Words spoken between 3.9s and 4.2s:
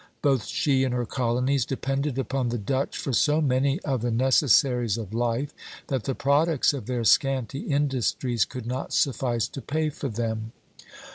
the